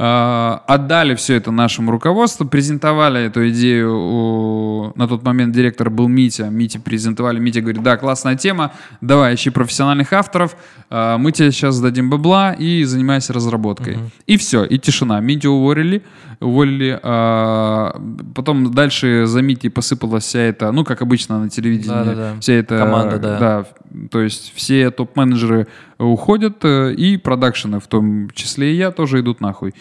[0.00, 6.78] отдали все это нашему руководству, презентовали эту идею, на тот момент директор был Митя, Мите
[6.78, 10.56] презентовали, Митя говорит, да, классная тема, давай, ищи профессиональных авторов,
[10.90, 13.98] э, мы тебе сейчас дадим бабла и занимайся разработкой.
[14.26, 15.18] И все, и тишина.
[15.18, 16.04] Митю уволили,
[16.40, 18.00] уволили, а,
[18.34, 22.34] потом дальше за Митей посыпалась вся эта, ну, как обычно на телевидении, Да-да-да.
[22.40, 22.78] вся эта...
[22.78, 23.64] Команда, да.
[24.10, 25.66] то есть все топ-менеджеры
[25.98, 29.74] уходят, э, и продакшены, в том числе и я, тоже идут нахуй.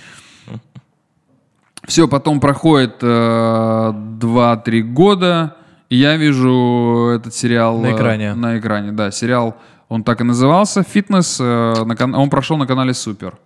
[1.86, 5.56] Все, потом проходит э, 2-3 года,
[5.89, 7.80] и я вижу этот сериал...
[7.80, 8.34] На э, экране.
[8.34, 9.12] на экране, да.
[9.12, 9.56] Сериал,
[9.88, 13.38] он так и назывался, «Фитнес», э, на он прошел на канале «Супер».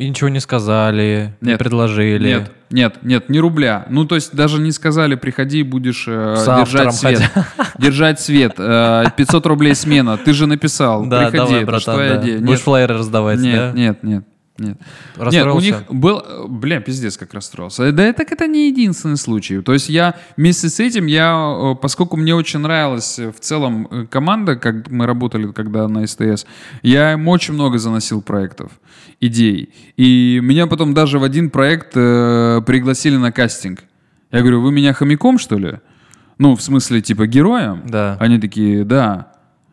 [0.00, 1.58] И ничего не сказали, не Нет.
[1.58, 2.26] предложили.
[2.26, 3.84] Нет, нет, нет, ни рубля.
[3.90, 7.30] Ну, то есть даже не сказали, приходи, будешь э, держать свет.
[7.78, 8.54] Держать свет.
[8.56, 10.16] э, 500 рублей смена.
[10.16, 11.04] Ты же написал.
[11.04, 12.16] Да, приходи, давай, братан, да.
[12.18, 13.72] Будешь Нет, флайеры раздавать, нет, да?
[13.72, 14.24] нет, нет,
[14.60, 14.78] нет.
[14.78, 14.86] Нет,
[15.18, 15.66] у Расстроился?
[15.66, 16.22] них был...
[16.48, 17.90] Бля, пиздец, как расстроился.
[17.92, 19.60] Да, так это не единственный случай.
[19.60, 23.88] То есть я вместе с этим, я, э, поскольку мне очень нравилась э, в целом
[23.90, 26.46] э, команда, как мы работали когда на СТС,
[26.82, 28.72] я им очень много заносил проектов,
[29.20, 29.70] идей.
[29.96, 33.80] И меня потом даже в один проект э, пригласили на кастинг.
[34.30, 35.80] Я говорю, вы меня хомяком, что ли?
[36.38, 37.82] Ну, в смысле, типа, героем?
[37.86, 38.16] Да.
[38.20, 39.29] Они такие, да.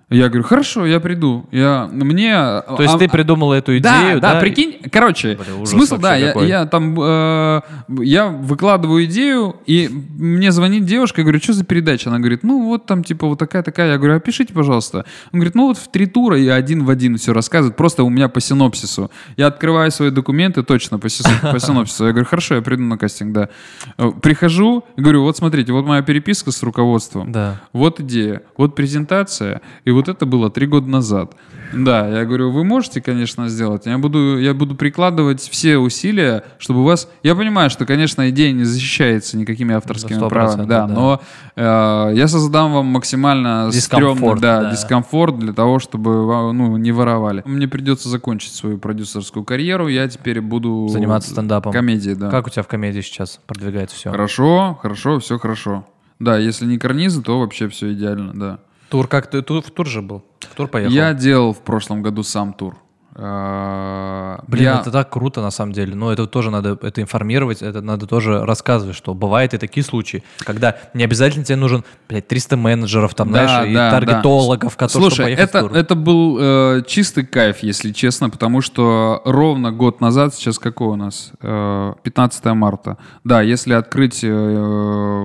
[0.09, 1.45] Я говорю, хорошо, я приду.
[1.51, 2.31] Я, мне...
[2.33, 4.39] То есть а- ты придумал эту да, идею, да, да?
[4.39, 7.61] прикинь, короче, Бля, ужас смысл, да, я, я там, э,
[7.99, 12.09] я выкладываю идею, и мне звонит девушка, я говорю, что за передача?
[12.09, 13.91] Она говорит, ну вот там типа вот такая-такая.
[13.91, 15.05] Я говорю, опишите, пожалуйста.
[15.33, 18.09] Он говорит, ну вот в три тура и один в один все рассказывает, просто у
[18.09, 19.11] меня по синопсису.
[19.35, 21.09] Я открываю свои документы точно по,
[21.51, 22.05] по синопсису.
[22.05, 23.49] Я говорю, хорошо, я приду на кастинг, да.
[23.97, 27.33] Э, Прихожу, и говорю, вот смотрите, вот моя переписка с руководством.
[27.33, 27.59] Да.
[27.73, 31.33] Вот идея, вот презентация, и вот это было три года назад.
[31.73, 33.85] Да, я говорю, вы можете, конечно, сделать.
[33.85, 37.09] Я буду, я буду прикладывать все усилия, чтобы у вас...
[37.23, 40.93] Я понимаю, что, конечно, идея не защищается никакими авторскими 100%, правами, да, да.
[40.93, 41.21] но
[41.55, 44.71] э, я создам вам максимально Дискомфорт, стрёмный, да, да.
[44.71, 46.09] дискомфорт для того, чтобы
[46.53, 47.43] ну, не воровали.
[47.45, 50.87] Мне придется закончить свою продюсерскую карьеру, я теперь буду...
[50.89, 51.73] Заниматься стендапом.
[51.73, 52.29] Комедией, да.
[52.29, 54.11] Как у тебя в комедии сейчас продвигается все?
[54.11, 55.85] Хорошо, хорошо, все хорошо.
[56.19, 58.59] Да, если не карнизы, то вообще все идеально, да.
[58.89, 59.41] Тур как ты?
[59.41, 60.23] Тур, в тур же был?
[60.39, 60.93] В тур поехал?
[60.93, 62.77] Я делал в прошлом году сам тур.
[63.19, 65.95] А, Блин, я- это так круто на самом деле.
[65.95, 70.23] Но это тоже надо это информировать, это надо тоже рассказывать, что бывают и такие случаи,
[70.45, 75.09] когда не обязательно тебе нужен, блядь, 300 менеджеров, там, Да, знаешь, и да, таргетологов, которые
[75.09, 75.73] Слушай, это, в тур.
[75.77, 80.95] это был э, чистый кайф, если честно, потому что ровно год назад, сейчас какой у
[80.95, 81.31] нас?
[81.41, 82.97] Э, 15 марта.
[83.23, 84.29] Да, если открыть э,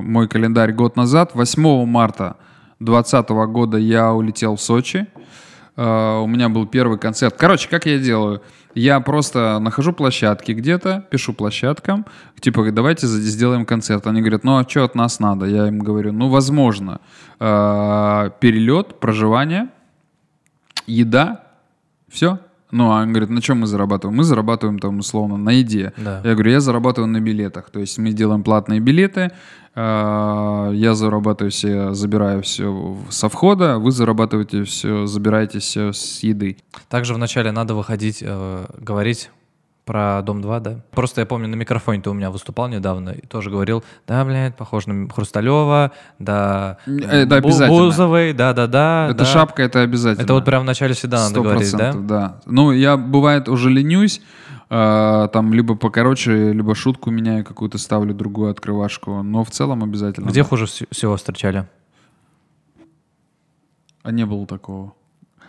[0.02, 2.36] мой календарь год назад, 8 марта
[2.84, 5.06] 2020 года я улетел в Сочи.
[5.76, 7.34] Э, у меня был первый концерт.
[7.38, 8.42] Короче, как я делаю?
[8.74, 12.06] Я просто нахожу площадки где-то, пишу площадкам,
[12.40, 14.06] типа, давайте сделаем концерт.
[14.06, 15.44] Они говорят, ну а что от нас надо?
[15.46, 17.00] Я им говорю, ну, возможно,
[17.38, 19.68] э, перелет, проживание,
[20.86, 21.44] еда,
[22.08, 22.38] все.
[22.72, 24.16] Ну, а он говорит, на чем мы зарабатываем?
[24.16, 25.92] Мы зарабатываем там условно на еде.
[25.98, 26.22] Да.
[26.24, 27.70] Я говорю, я зарабатываю на билетах.
[27.70, 29.30] То есть мы делаем платные билеты,
[29.74, 36.56] э, я зарабатываю все, забираю все со входа, вы зарабатываете все, забираете все с еды.
[36.88, 39.30] Также вначале надо выходить, э, говорить
[39.84, 40.80] про Дом 2, да?
[40.92, 44.56] Просто я помню, на микрофоне ты у меня выступал недавно и тоже говорил, да, блядь,
[44.56, 47.78] похож на Хрусталева, да, Это Бу- обязательно.
[47.78, 49.08] Бузовой, да-да-да.
[49.10, 49.24] Это да.
[49.24, 50.22] шапка, это обязательно.
[50.24, 51.92] Это вот прям в начале всегда надо говорить, да?
[51.92, 52.40] да?
[52.46, 54.22] Ну, я, бывает, уже ленюсь,
[54.70, 60.28] э, там, либо покороче, либо шутку меняю какую-то, ставлю другую открывашку, но в целом обязательно.
[60.28, 60.48] Где да.
[60.48, 61.66] хуже вс- всего встречали?
[64.02, 64.94] А не было такого.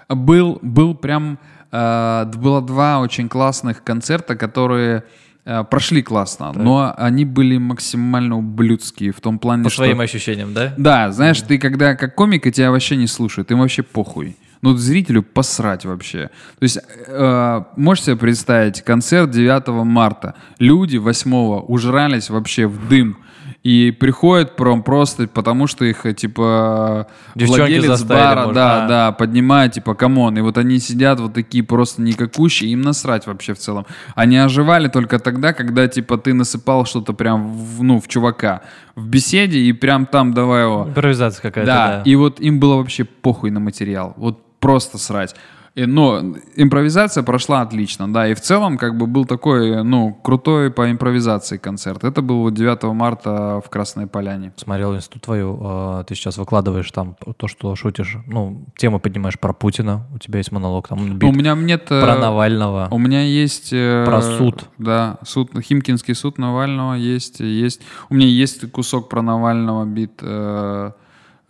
[0.08, 1.40] А Был, был прям...
[1.74, 5.04] э, было два очень классных концерта, которые
[5.46, 9.84] э, прошли классно, но они были максимально ублюдские в том плане, По что...
[9.84, 10.74] своим ощущениям, да?
[10.78, 14.38] Да, знаешь, ты когда как комик, и тебя вообще не слушают, им вообще похуй.
[14.62, 16.30] Ну, зрителю посрать вообще.
[16.60, 23.18] То есть, э, можешь себе представить, концерт 9 марта, люди 8 ужрались вообще в дым,
[23.64, 28.88] и приходят прям просто потому, что их, э, типа, Девчонки владелец бара, может, да, а.
[28.88, 33.26] да, поднимает, типа, come on, и вот они сидят вот такие просто никакущие, им насрать
[33.26, 33.86] вообще в целом.
[34.16, 38.62] Они оживали только тогда, когда, типа, ты насыпал что-то прям, в, ну, в чувака
[38.96, 40.86] в беседе, и прям там давай его...
[40.90, 42.02] Импровизация какая-то, Да, да.
[42.04, 44.14] и вот им было вообще похуй на материал.
[44.18, 45.36] Вот просто срать.
[45.76, 46.22] И, но
[46.56, 51.58] импровизация прошла отлично, да, и в целом как бы был такой, ну, крутой по импровизации
[51.58, 52.04] концерт.
[52.04, 54.54] Это был вот 9 марта в Красной Поляне.
[54.56, 59.52] Смотрел инсту твою, э, ты сейчас выкладываешь там то, что шутишь, ну, тему поднимаешь про
[59.52, 61.88] Путина, у тебя есть монолог, там Ну, бит у меня нет...
[61.90, 62.88] э, про Навального.
[62.92, 63.74] У меня есть...
[63.74, 64.66] э, Про суд.
[64.78, 67.82] Да, суд, Химкинский суд Навального есть, есть.
[68.10, 70.20] У меня есть кусок про Навального бит.
[70.22, 70.92] э,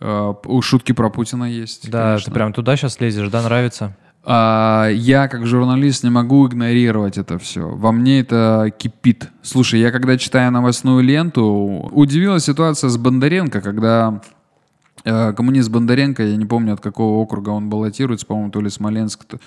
[0.00, 1.90] э, у шутки про Путина есть.
[1.90, 2.24] Да, конечно.
[2.24, 3.94] ты прям туда сейчас лезешь, да, нравится?
[4.26, 7.68] А, я как журналист не могу игнорировать это все.
[7.68, 9.28] Во мне это кипит.
[9.42, 11.44] Слушай, я когда читаю новостную ленту,
[11.92, 14.20] удивила ситуация с Бондаренко, когда
[15.04, 19.24] э, коммунист Бондаренко, я не помню от какого округа он баллотируется, по-моему, то ли Смоленск.
[19.24, 19.38] то-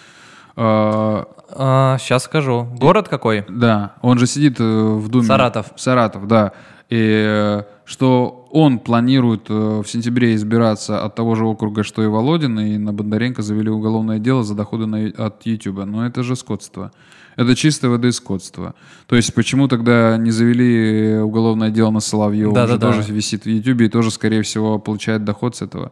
[0.56, 2.68] э, сейчас скажу.
[2.80, 3.46] Город какой?
[3.50, 5.26] да, он же сидит э, в Думе.
[5.26, 5.68] Саратов.
[5.76, 6.52] Саратов, да.
[6.90, 12.08] И э, что он планирует э, в сентябре избираться от того же округа, что и
[12.08, 15.86] Володин, и на Бондаренко завели уголовное дело за доходы на- от Ютуба.
[15.86, 16.92] Но это же скотство.
[17.36, 18.74] Это чистое воды скотство.
[19.06, 22.50] То есть почему тогда не завели уголовное дело на Соловьева?
[22.50, 22.94] Он же Да-да-да.
[22.98, 25.92] тоже висит в Ютубе и тоже, скорее всего, получает доход с этого.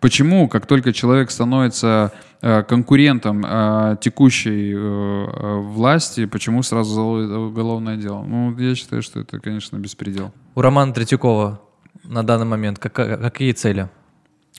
[0.00, 2.12] Почему, как только человек становится
[2.42, 8.22] э, конкурентом э, текущей э, э, власти, почему сразу заводят уголовное дело?
[8.22, 10.30] Ну, я считаю, что это, конечно, беспредел.
[10.54, 11.60] У Романа Третьякова
[12.04, 13.88] на данный момент кака- какие цели?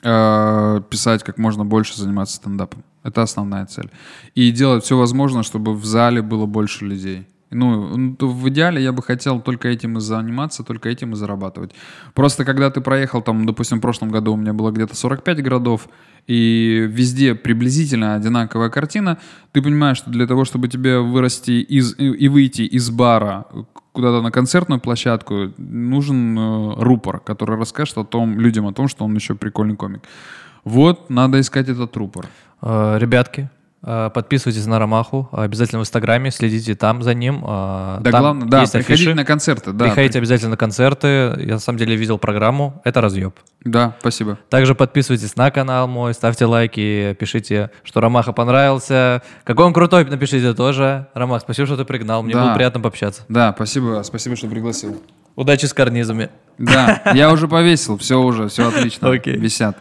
[0.02, 2.84] Э, писать как можно больше, заниматься стендапом.
[3.02, 3.90] Это основная цель.
[4.34, 7.26] И делать все возможное, чтобы в зале было больше людей.
[7.50, 11.72] Ну, в идеале я бы хотел только этим и заниматься, только этим и зарабатывать.
[12.12, 15.88] Просто когда ты проехал, там, допустим, в прошлом году у меня было где-то 45 городов,
[16.26, 19.18] и везде приблизительно одинаковая картина,
[19.52, 23.46] ты понимаешь, что для того, чтобы тебе вырасти из, и выйти из бара
[23.92, 29.04] куда-то на концертную площадку, нужен э, рупор, который расскажет о том, людям о том, что
[29.04, 30.02] он еще прикольный комик.
[30.64, 32.26] Вот, надо искать этот рупор.
[32.60, 33.48] Э, Ребятки,
[33.86, 37.44] Подписывайтесь на Ромаху, обязательно в Инстаграме, следите там за ним.
[37.46, 39.14] э, Да, там главное, да, приходите афиши.
[39.14, 39.84] на концерты, да.
[39.84, 41.06] Приходите обязательно на концерты.
[41.38, 42.80] Я на самом деле видел программу.
[42.84, 43.38] Это разъеб.
[43.64, 44.38] Да, спасибо.
[44.50, 49.22] Также подписывайтесь на канал мой, ставьте лайки, пишите, что Ромаха понравился.
[49.44, 51.06] Какой он крутой, напишите тоже.
[51.14, 52.22] Ромах, спасибо, что ты пригнал.
[52.24, 52.44] Мне Да.
[52.46, 53.22] было приятно пообщаться.
[53.28, 55.00] Да, спасибо, спасибо, что пригласил.
[55.36, 56.30] Удачи с карнизами.
[56.58, 59.08] Да, я уже повесил, все уже, все отлично.
[59.26, 59.76] Висят.